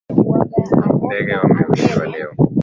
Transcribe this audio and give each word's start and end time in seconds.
Ndege 1.05 1.31
wamewindwa 1.41 2.03
leo 2.13 2.29